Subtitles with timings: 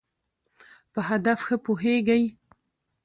[0.93, 2.23] په هدف ښه پوهېږی.